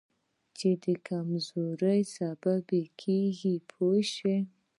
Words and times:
چې 0.57 0.69
د 0.83 0.85
کمزورۍ 1.07 2.01
سبب 2.17 2.67
کېږي 3.01 3.55
پوه 3.69 3.97
شوې!. 4.13 4.39